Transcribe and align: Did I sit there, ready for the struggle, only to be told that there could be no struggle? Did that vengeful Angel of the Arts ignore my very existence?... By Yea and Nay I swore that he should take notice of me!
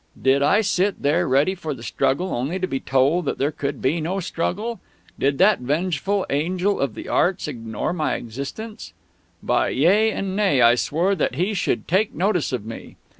Did 0.19 0.41
I 0.41 0.61
sit 0.61 1.03
there, 1.03 1.27
ready 1.27 1.53
for 1.53 1.75
the 1.75 1.83
struggle, 1.83 2.33
only 2.33 2.57
to 2.57 2.65
be 2.65 2.79
told 2.79 3.25
that 3.25 3.37
there 3.37 3.51
could 3.51 3.83
be 3.83 4.01
no 4.01 4.19
struggle? 4.19 4.79
Did 5.19 5.37
that 5.37 5.59
vengeful 5.59 6.25
Angel 6.31 6.79
of 6.79 6.95
the 6.95 7.07
Arts 7.07 7.47
ignore 7.47 7.93
my 7.93 8.09
very 8.13 8.21
existence?... 8.21 8.93
By 9.43 9.69
Yea 9.69 10.09
and 10.11 10.35
Nay 10.35 10.59
I 10.59 10.73
swore 10.73 11.13
that 11.13 11.35
he 11.35 11.53
should 11.53 11.87
take 11.87 12.15
notice 12.15 12.51
of 12.51 12.65
me! 12.65 12.95